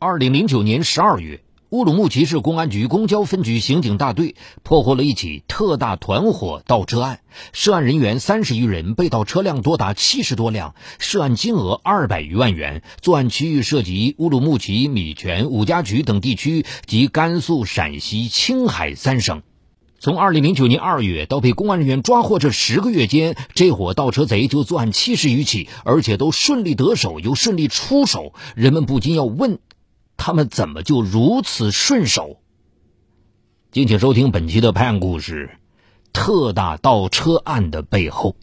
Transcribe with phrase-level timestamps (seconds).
[0.00, 1.40] 二零零九年十二月，
[1.70, 7.18] 乌鲁木齐市公安局公交分局刑警大队破获了一起特大团伙盗车案，
[7.52, 12.84] 涉案人员三十余人，被盗车辆多达七十多辆，涉案金额二百余万元。
[13.00, 19.42] 作案区域涉及乌鲁木齐、米泉、五家渠等地区及甘肃、陕西、青海三省。
[19.98, 28.32] 从二零零九年二月到被公安人员抓获这十个月间，这伙盗车贼就作案七十余起，而且都顺利得手，又顺利出手。
[28.54, 29.58] 人们不禁要问。
[30.18, 32.40] 他们怎么就如此顺手？
[33.70, 35.58] 敬请收听本期的拍案故事：
[36.12, 38.36] 特大盗车案的背后。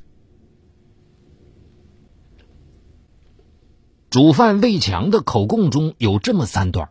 [4.09, 6.90] 主犯魏强的口供中有这么三段：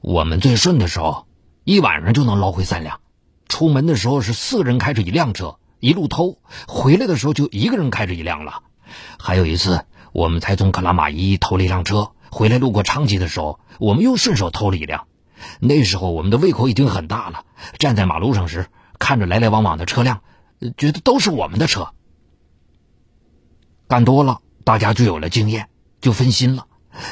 [0.00, 1.26] 我们最顺的时候，
[1.64, 2.98] 一晚上就能捞回三辆；
[3.48, 6.38] 出门的时候是四个人开着一辆车，一路偷；
[6.68, 8.62] 回来的时候就一个人开着一辆了。
[9.18, 12.11] 还有一次，我们才从克拉玛依偷了一辆车。
[12.32, 15.06] 回来路过昌吉的时候，我们又顺手偷了一辆。
[15.60, 17.44] 那时候我们的胃口已经很大了，
[17.78, 20.22] 站在马路上时，看着来来往往的车辆，
[20.78, 21.90] 觉得都是我们的车。
[23.86, 25.68] 干多了，大家就有了经验，
[26.00, 26.66] 就分心了，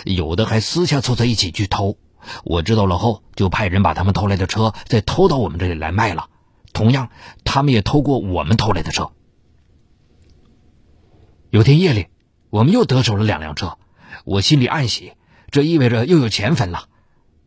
[0.06, 1.98] 有的还私下凑在一起去偷。
[2.42, 6.30] 我知道了后，就派人把他们偷来的车再偷到我们这里来卖了。
[6.72, 7.10] 同样，
[7.44, 9.12] 他们也偷过我们偷来的车。
[11.50, 12.06] 有天夜里，
[12.48, 13.76] 我们又得手了两辆车。
[14.24, 15.12] 我心里暗喜，
[15.50, 16.88] 这意味着又有钱分了。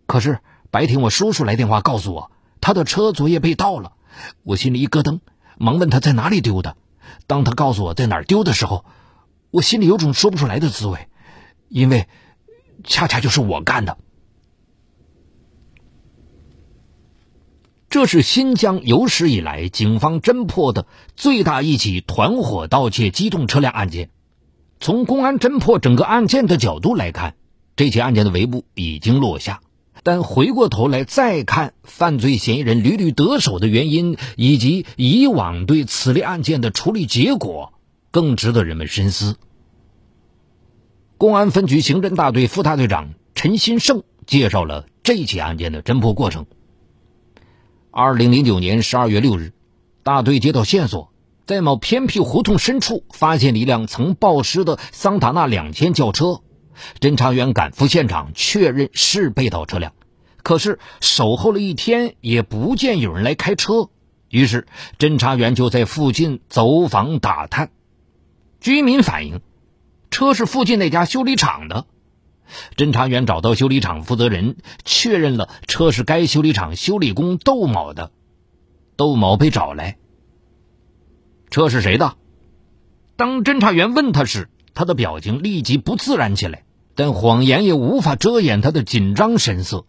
[0.06, 0.40] 可是
[0.72, 3.94] 白天我叔叔来电话告诉我，他的车昨夜被盗了。
[4.44, 5.20] 我心里一咯噔，
[5.58, 6.78] 忙问他在哪里丢的。
[7.28, 8.86] 当他告诉我在哪儿丢的时候，
[9.52, 11.08] 我心里有种说不出来的滋味，
[11.70, 12.08] 因为
[12.84, 13.98] 恰恰就是我干的。
[17.90, 24.10] 这是新疆有史以来警方侦破的最大一起团伙盗窃机动车辆案件。
[24.84, 27.36] 从公安侦破整个案件的角度来看，
[27.78, 29.62] 这起案件的帷幕已经落下。
[30.04, 37.72] 但回过头来再看犯罪嫌疑人屡屡得手的原因，以及以往对此类案件的处理结果，
[38.12, 39.38] 更值得人们深思。
[41.18, 46.46] 公安分局刑侦大队副大队长陈新胜介绍了这起案件的侦破过程。
[47.90, 49.54] 二零零九年十二月六日，
[50.04, 51.13] 大队接到线索。
[51.46, 56.42] 在某偏僻胡同深处，发现了一辆曾报失的桑塔纳两千轿车。
[57.00, 59.94] 侦查员赶赴现场，确认是被盗车辆。
[60.42, 63.90] 可是守候了一天，也不见有人来开车。
[64.30, 64.68] 于是
[64.98, 67.72] 侦查员就在附近走访打探。
[68.60, 69.42] 居民反映，
[70.10, 71.86] 车是附近那家修理厂的。
[72.76, 78.12] 侦查员找到修理厂负责人，确认了车是该修理厂修理工窦某的。
[78.96, 79.98] 窦某被找来。
[81.54, 82.16] 车是谁的？
[83.16, 86.64] 当侦查员问他时，他的表情立即不自然起来，
[86.96, 89.86] 但谎言也无法遮掩他的紧张神色。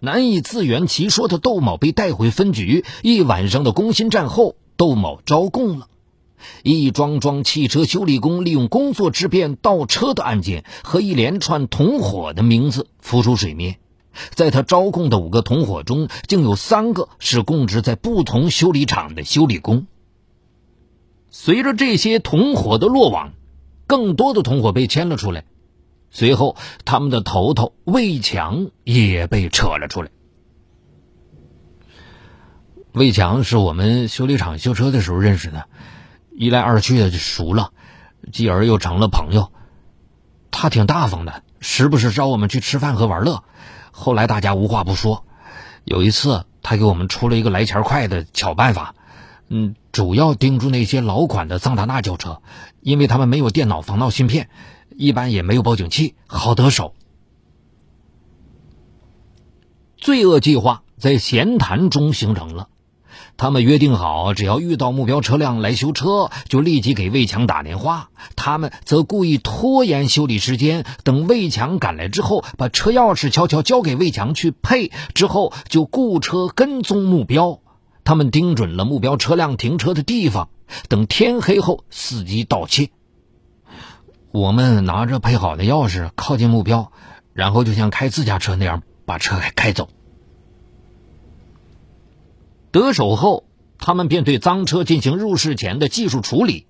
[0.00, 5.86] 难以自圆其说的窦某被带回分局，一晚上的攻心战后，窦某招供了。
[6.64, 13.76] 一桩桩汽车修理工利用工作之便盗车的案件和一连串同伙的名字浮出水面。
[14.30, 19.86] 在他招供的五个同伙中，竟有三个是供职在不同修理厂的修理工。
[21.30, 23.32] 随着这些同伙的落网，
[23.86, 25.44] 更多的同伙被牵了出来。
[26.10, 30.10] 随后，他们的头头魏强也被扯了出来。
[32.92, 35.66] 魏强是我们修理厂修车的时候认识的，
[36.32, 37.72] 一来二去的就熟了，
[38.32, 39.52] 继而又成了朋友。
[40.50, 43.44] 他挺大方的，时不时找我们去吃饭和玩乐。
[43.92, 45.24] 后来大家无话不说。
[45.84, 48.96] 有一次，他给我们出了一个来钱快的巧办法。
[49.52, 52.40] 嗯，主要盯住那些老款的桑塔纳轿车，
[52.80, 54.48] 因为他们没有电脑防盗芯片，
[54.96, 56.94] 一般也没有报警器，好得手。
[59.96, 62.68] 罪恶计划在闲谈中形成了，
[63.36, 68.10] 他们约定好，只要遇到目标车辆来修车，就立即给魏强打电话。
[68.36, 77.58] 他们则故意拖延修理时间，等魏强赶来之后，把车钥匙悄悄交给魏强去配，之后就雇车跟踪目标。
[78.04, 80.48] 他们盯准了目标车辆停车的地方，
[80.88, 82.90] 等天黑后伺机盗窃。
[84.32, 86.92] 我们拿着配好的钥匙靠近目标，
[87.32, 89.88] 然后就像开自家车那样把车给开走。
[92.70, 93.44] 得手后，
[93.78, 96.66] 他们便对赃车进行入室前的技术处理，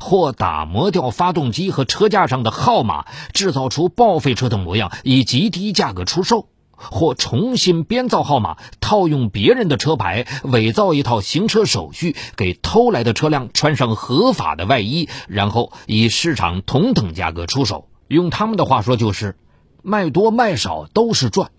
[0.00, 6.48] 或打磨掉发动机和车架上的号码，制造出报废车的模样，以极低价格出售。
[6.90, 17.88] 或重新编造号码，套用别人的车牌，伪造一套行车手续，给偷来的车辆穿上合法的外衣，然后以市场同等价格出手。
[18.08, 19.36] 用他们的话说，就是
[19.82, 21.50] 卖多卖少都是赚。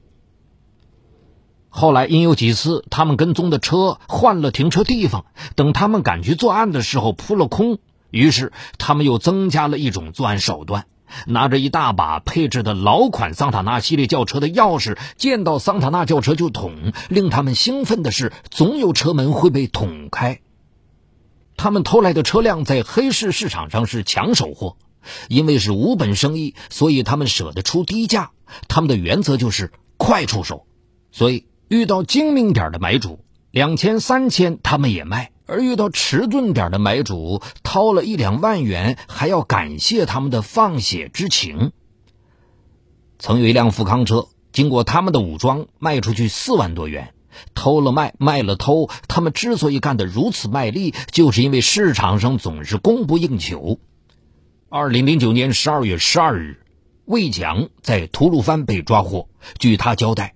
[1.69, 5.25] 后来因有几次他们跟踪的车换了停车地方，
[5.55, 7.79] 等他们赶去作案的时候扑了空，
[8.11, 10.85] 于是他们又增加了一种作案手段。
[11.27, 16.91] 拿着一大把配置的老款桑塔纳系列轿车的钥匙，见到桑塔纳轿车就捅。
[17.09, 20.39] 令他们兴奋的是，总有车门会被捅开。
[21.55, 24.77] 他们偷来的车辆在黑市市场上是抢手货，
[25.29, 28.31] 因为是无本生意，所以他们舍得出低价。
[28.67, 30.65] 他们的原则就是快出手，
[31.11, 33.19] 所以遇到精明点的买主，
[33.51, 35.32] 两千三千他们也卖。
[35.45, 41.71] 而遇到迟钝点的买主，掏了一两万元，还要感谢他们的放血之情。
[43.19, 47.13] 曾有一辆富康车，经过他们的武装，卖出去四万多元。
[47.55, 53.79] 偷了卖，卖了偷，他们之所以干得如此卖力，就是因为市场上总是供不应求。
[54.69, 56.59] 二零零九年十二月十二日，
[57.05, 59.29] 魏强在吐鲁番被抓获。
[59.57, 60.35] 据他交代，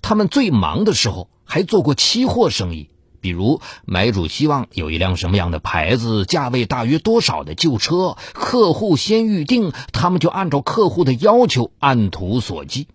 [0.00, 2.90] 他们最忙的时候还做过期货生意。
[3.20, 12.86] 比如买主希望有一辆什么样的牌子、价位大约多少的旧车，客户先预定，他们就按照客户的要求按图索骥。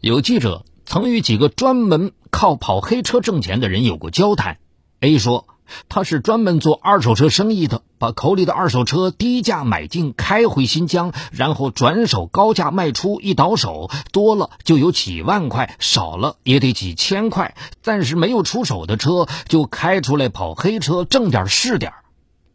[0.00, 4.58] 有记者曾与几个专门靠跑黑车挣钱的人有过交谈
[5.00, 5.46] ，A 说。
[5.88, 17.54] 他是专门做二手车生意的，把口里的二手车低价买进，开回新疆，然后转手高价卖出，一倒手多了就有几万块，少了也得几千块。
[17.82, 21.92] 暂时没有出手的车，就开出来跑黑车，挣点是点。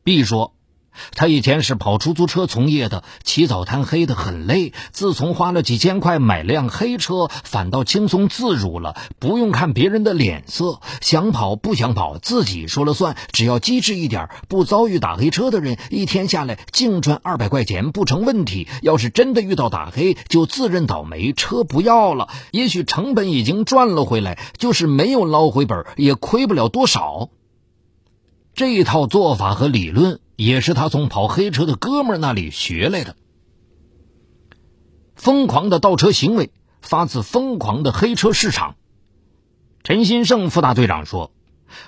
[0.04, 0.54] B 说。
[1.12, 4.74] 他以前是跑出租车从业的，起早贪黑的很累。
[4.92, 13.16] 自从花了几千块买辆黑车，反倒轻松自如了，不用看别人的脸色，想跑不想跑自己说了算。
[13.32, 18.68] 只要机智一点，不遭遇打黑车的人，一天下来净赚二百块钱不成问题。
[18.82, 22.30] 要是真的遇到打黑，就自认倒霉，车不要了。
[22.52, 27.30] 也许成本已经赚了回来，就是没有捞回本，也亏不了多少。
[28.54, 30.20] 这一套做法和理论。
[30.40, 33.18] 也是他从跑黑车的哥们那里学来的。
[35.18, 36.52] 疯狂的盗车行为
[36.82, 38.78] 发自疯狂的黑车市场。
[39.84, 41.34] 陈新胜副大队长说：“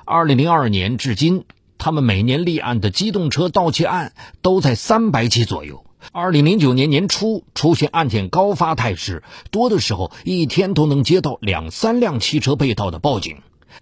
[0.03, 1.45] 二零零二年至今，
[1.77, 4.11] 他们每年立案的机动车盗窃案
[4.41, 5.85] 都在三百起左右。
[6.11, 13.37] 二零零九年年初出现案件高发态势，多的时候一天都能接到两三辆汽车被盗的报警。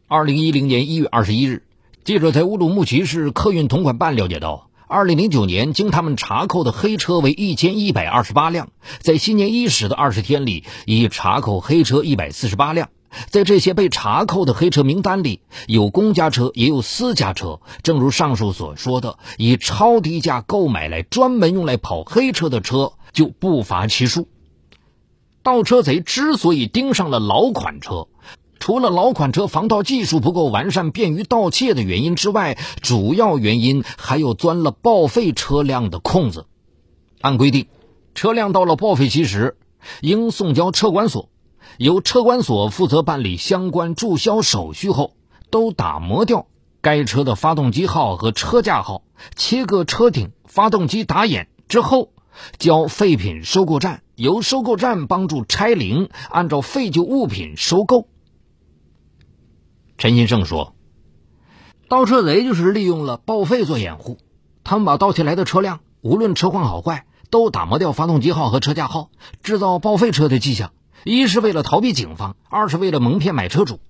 [0.07, 1.63] 二零一零年一月二十一日。”
[2.05, 8.69] 记者在乌鲁木齐市客运统管办了解到，二零零九年经他们查扣的黑车为一千一百二十八辆，
[8.99, 12.89] 在新年伊始的二十天里，已查扣黑车一百四十八辆。
[13.29, 17.59] 在这些被查扣的黑车名单里，有公家车，也有私家车。
[17.83, 24.27] 正如上述所说的，以超低价购买来专门用来跑黑车的车就不乏其数。
[25.43, 28.07] 盗车贼之所以盯上了老款车。
[28.59, 36.45] 除了老款车防盗技术不够完善、便于盗窃的原因之外，主要原因还有钻了报废车辆的空子。
[37.21, 37.67] 按规定，
[38.13, 39.57] 车辆到了报废期时，
[40.01, 41.29] 应送交车管所，
[41.77, 45.13] 由车管所负责办理相关注销手续后，
[45.49, 46.45] 都打磨掉
[46.81, 49.03] 该车的发动机号和车架号，
[49.35, 52.11] 切割车顶、发动机打眼之后，
[52.57, 58.07] 交废品收购站，由收购站帮助拆零，按照废旧物品收购。
[59.99, 60.75] 陈新胜说
[61.89, 64.17] ：“盗车贼就是利用了报废做掩护，
[64.63, 69.09] 他们把盗窃来的车辆，无论车况好坏，都打磨掉发动机号和车架号，
[69.43, 70.71] 制造报废车的迹象。
[71.03, 73.81] 一是为了逃避警方，二是为了蒙骗买车主。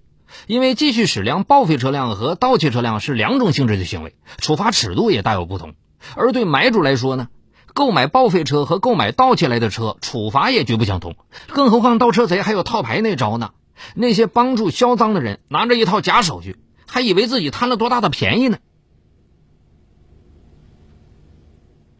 [0.47, 5.75] 因为继续使辆报废车辆和盗窃车辆是两种性质的行为，处罚尺度也大有不同。
[6.15, 7.27] 而对买主来说呢，
[7.75, 11.15] 购买报废车和购买盗窃来的车，处罚也绝不相同。
[11.49, 13.51] 更何况盗车贼还有套牌那招呢。”
[13.95, 16.57] 那些帮助销赃的人拿着一套假手续，
[16.87, 18.57] 还以为自己贪了多大的便宜呢。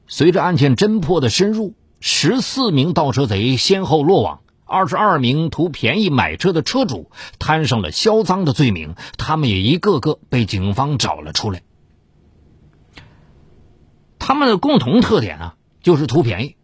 [0.08, 11.62] 随着案件侦破的深入，十四名盗车贼先后落网，二十二名图便宜买车的车主摊上了销赃的罪名，他们也一个个被警方找了出来。
[14.18, 16.56] 他们的共同特点啊，就是图便宜。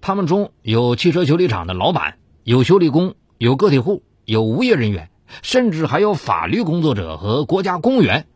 [0.00, 4.02] 他们中有汽车修理厂的老板，有修理工，有个体户。
[4.26, 5.08] 有无业人员，
[5.40, 8.26] 甚至还有法律工作者和国家公务员。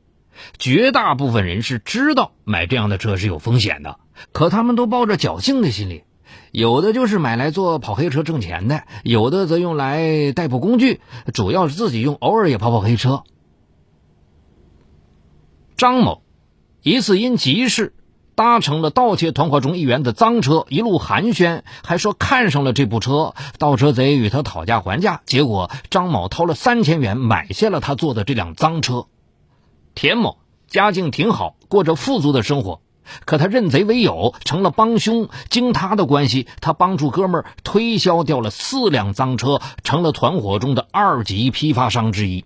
[0.57, 3.99] 绝大部分人是知道买这样的车是有风险的，
[4.33, 6.05] 可他们都抱着侥幸的心理。
[6.53, 11.01] 有的就是买来做跑黑车挣钱的，有的则用来代步工具，
[11.35, 13.25] 主要是自己用，偶尔也跑跑黑车。
[15.77, 16.23] 张某
[16.83, 17.93] 一次因急事
[18.35, 23.35] 搭乘了盗窃团伙中一员的赃车，一路寒暄，还说看上了这部车。
[23.59, 29.07] 盗车贼与他讨价还价，结果张某掏了三千元买下了他坐的这辆赃车。
[29.95, 32.81] 田某家境挺好，过着富足的生活。
[33.25, 35.29] 可他认贼为友，成了帮凶。
[35.49, 42.45] 经他的关系，他帮助哥们儿推销掉了四辆赃车，成了团伙中的二级批发商之一。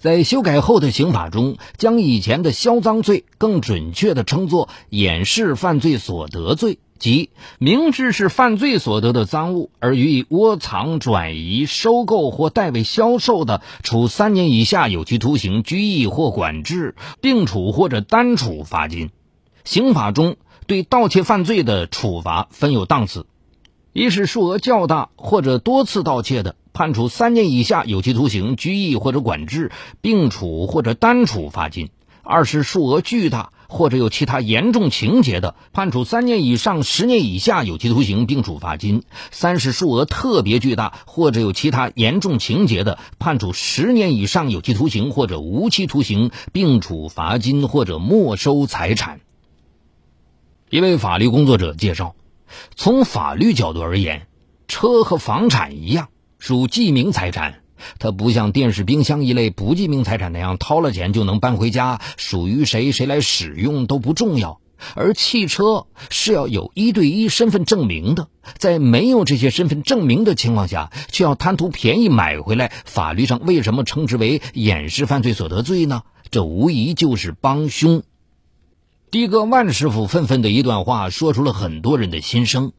[0.00, 7.28] 在修改后的刑法中，将以前的销赃罪更准确地称作掩饰犯罪所得罪，即
[7.58, 19.10] 明知是犯罪所得的赃物而予以窝藏、转移、收购或代为销售的，处三年以下有期徒刑、拘役或管制，并处或者单处罚金。
[19.64, 23.26] 刑法中对盗窃犯罪的处罚分有档次：
[23.92, 26.56] 一是数额较大或者多次盗窃的。
[26.72, 31.88] 判处三年以下有期徒刑、拘役或者管制，并处或者单处罚金；
[32.22, 49.20] 二是数额巨大或者有其他严重情节的，判处三年以上十年以下有期徒刑，并处罚金；三是数额特别巨大或者有其他严重情节的，判处十年以上有期徒刑或者无期徒刑，并处罚金或者没收财产。
[50.68, 52.14] 一位法律工作者介绍，
[52.76, 54.26] 从法律角度而言，
[54.68, 56.08] 车和房产一样。
[56.40, 57.60] 属记名财产，
[57.98, 64.58] 它不像电视、冰箱一类不记名财产那样掏了钱就能搬回家，属于谁谁来使用都不重要。
[64.94, 76.04] 而汽车是要有一对一身份证明的，在没有这些身份证明的情况下，却要贪图便宜买回来，法律上为什么称之为掩饰犯罪所得罪呢？
[76.30, 78.02] 这无疑就是帮凶。
[79.10, 82.72] 的哥万师傅愤愤的一段话，说出了很多人的心声。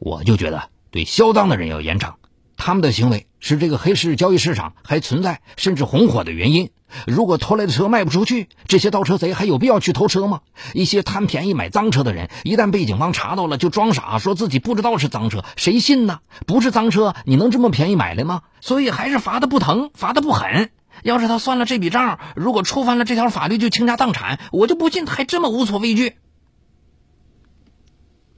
[0.00, 2.14] 我就觉得，对嚣张的人要严惩。
[2.64, 6.70] 他们的行为是这个黑市交易市场还存在甚至红火的原因。
[7.08, 10.42] 如果偷来的车卖不出去，这些盗车贼还有必要去偷车吗？
[10.72, 16.20] 一些贪便宜买脏车的人，一旦被警方查到了，就装傻，说自己不知道是脏车，谁信呢？
[16.46, 18.42] 不是脏车，你能这么便宜买来吗？
[18.60, 20.70] 所以还是罚的不疼，罚的不狠。
[21.02, 26.14] 要是他算了这笔账，如果触犯了这条法律就倾家荡产，我就不信他还这么无所畏惧。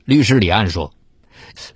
[0.07, 0.95] 律师李安说：“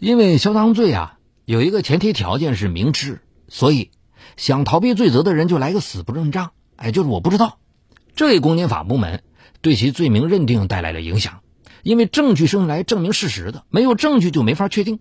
[0.00, 1.16] 因为销赃罪啊。”
[1.48, 3.90] 有一个前提条件是明知，所以
[4.36, 6.50] 想逃避罪责的人就来个死不认账。
[6.76, 7.56] 哎，就是我不知道，
[8.14, 9.22] 这给公检法部门
[9.62, 11.40] 对其罪名认定带来了影响，
[11.82, 14.98] 因为证据是用来证明事实的，没有证据就没法确定。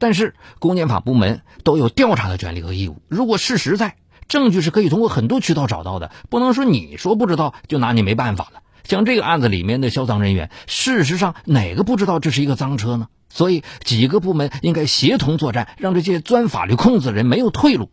[0.00, 3.94] 但是公检法部门都有调查的权利和义务，如果事实在，
[4.26, 8.62] 证据是可以通过很多渠道找到的，不能说你说不知道就拿你没办法了。
[8.82, 13.06] 像这个案子里面的销赃人员，事实上哪个不知道这是一个赃车呢？
[13.34, 17.90] 所以，几个部门应该协同作战，让这些钻法律空子的人没有退路。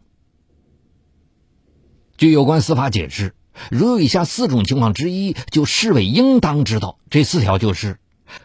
[2.16, 3.34] 据有关司法解释，
[3.72, 7.00] 如有以下四种情况之一，就视为应当知道。
[7.10, 7.98] 这四条就是：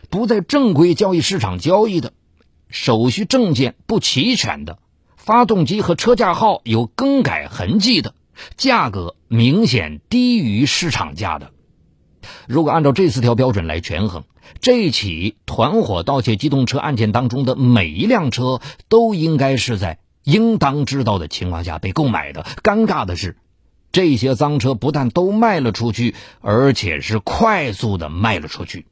[0.09, 2.15] 不在正规交易市场交易的，
[2.71, 4.79] 手续证件不齐全的，
[5.19, 8.15] 发动机和车架号有更改痕迹的，
[8.57, 11.51] 价格明显低于市场价的。
[12.49, 14.25] 如果按照这四条标准来权衡。
[14.61, 22.45] 这起团伙盗窃机动车案件当中的每一辆车，都应该是在应当知道的情况下被购买的。
[22.63, 23.37] 尴尬的是，
[23.93, 28.87] 这些赃车不但都卖了出去，而且是快速的卖了出去。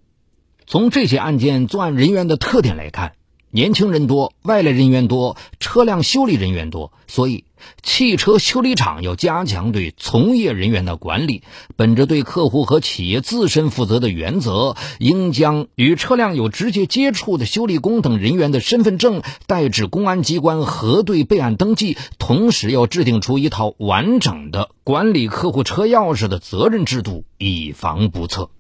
[0.67, 3.13] 从这些案件作案人员的特点来看。
[3.51, 7.45] 年轻人多，外来人员多，车辆修理人员多，所以
[7.83, 11.43] 汽车修理厂要加强对从业人员的管理。
[11.77, 28.51] 本着对客户和企业自身负责的原则，应将与车辆有直接接触的修理工等人员的身份证带至公安机关核对备案登记，同时要制定出一套完整的管理客户车钥匙的责任制度，以防不测。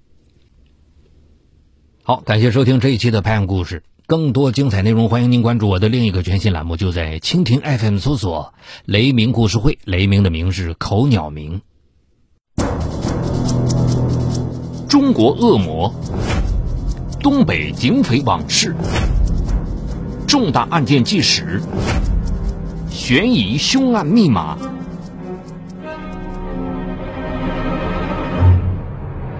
[2.02, 3.82] 好，感谢收听这一期的拍案故事。
[4.06, 8.52] 更多精彩内容，欢迎您关注我的另一个全新栏目，就在蜻蜓 FM 搜索
[8.84, 9.78] “雷鸣故事会”。
[9.86, 11.62] 雷鸣的鸣是口鸟鸣。
[14.90, 15.94] 中国恶魔，
[17.22, 18.76] 东北警匪往事，
[20.28, 21.62] 重大案件纪实，
[22.90, 24.58] 悬疑凶案密码，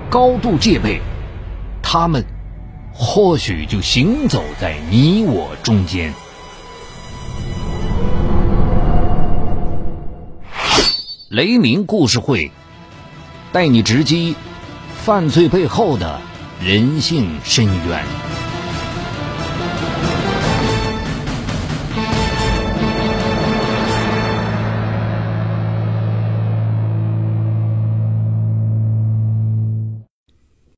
[0.09, 1.02] 高度戒备，
[1.83, 2.25] 他们。
[2.97, 6.15] 或许就行走在你我中间。
[11.29, 12.53] 雷鸣故事会，
[13.53, 14.37] 带你直击
[15.05, 16.21] 犯罪背后的
[16.61, 18.34] 人性深渊。